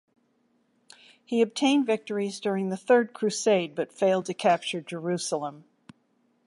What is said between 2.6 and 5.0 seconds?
the Third Crusade, but failed to capture